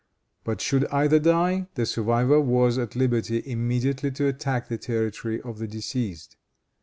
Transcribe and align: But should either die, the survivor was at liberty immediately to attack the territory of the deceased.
But 0.43 0.61
should 0.61 0.87
either 0.87 1.19
die, 1.19 1.67
the 1.75 1.85
survivor 1.85 2.41
was 2.41 2.79
at 2.79 2.95
liberty 2.95 3.43
immediately 3.45 4.09
to 4.09 4.25
attack 4.25 4.67
the 4.67 4.79
territory 4.79 5.39
of 5.43 5.59
the 5.59 5.67
deceased. 5.67 6.37